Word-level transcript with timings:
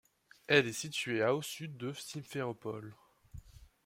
Elle 0.47 0.65
est 0.67 0.73
située 0.73 1.21
à 1.21 1.35
au 1.35 1.43
sud 1.43 1.77
de 1.77 1.93
Simferopol. 1.93 2.95